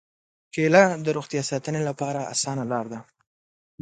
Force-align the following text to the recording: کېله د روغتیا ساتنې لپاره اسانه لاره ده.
کېله 0.53 0.83
د 1.05 1.07
روغتیا 1.17 1.41
ساتنې 1.51 1.81
لپاره 1.89 2.29
اسانه 2.33 2.63
لاره 2.71 2.89
ده. 2.93 2.99